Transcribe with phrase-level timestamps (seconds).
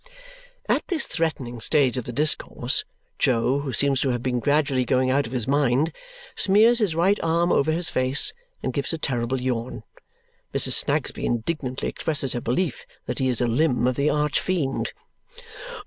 [0.67, 2.83] At this threatening stage of the discourse,
[3.19, 5.91] Jo, who seems to have been gradually going out of his mind,
[6.35, 8.33] smears his right arm over his face
[8.63, 9.83] and gives a terrible yawn.
[10.55, 10.71] Mrs.
[10.83, 14.91] Snagsby indignantly expresses her belief that he is a limb of the arch fiend.